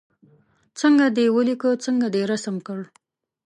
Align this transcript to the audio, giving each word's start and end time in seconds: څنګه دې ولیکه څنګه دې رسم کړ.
څنګه 0.79 1.05
دې 1.17 1.25
ولیکه 1.35 1.69
څنګه 1.85 2.07
دې 2.13 2.21
رسم 2.31 2.55
کړ. 2.67 2.79